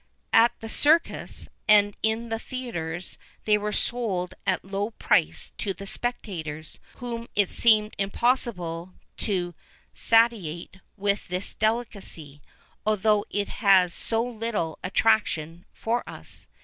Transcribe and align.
[VIII 0.31 0.39
31] 0.39 0.43
At 0.45 0.59
the 0.61 0.69
Circus, 0.69 1.49
and 1.67 1.97
in 2.01 2.29
the 2.29 2.39
theatres, 2.39 3.19
they 3.45 3.55
were 3.55 3.71
sold 3.71 4.33
at 4.47 4.63
a 4.63 4.67
low 4.67 4.89
price 4.89 5.51
to 5.59 5.75
the 5.75 5.85
spectators, 5.85 6.79
whom 6.95 7.27
it 7.35 7.51
seemed 7.51 7.93
impossible 7.99 8.95
to 9.17 9.53
satiate 9.93 10.77
with 10.97 11.27
this 11.27 11.53
delicacy, 11.53 12.41
although 12.83 13.25
it 13.29 13.47
has 13.49 13.93
so 13.93 14.23
little 14.23 14.79
attraction 14.83 15.65
for 15.71 16.03
us. 16.09 16.47